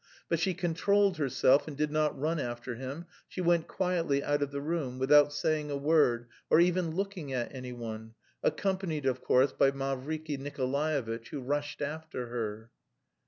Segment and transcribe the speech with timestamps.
[0.29, 4.49] But she controlled herself and did not run after him; she went quietly out of
[4.49, 9.69] the room without saying a word or even looking at anyone, accompanied, of course, by
[9.69, 12.71] Mavriky Nikolaevitch, who rushed after her.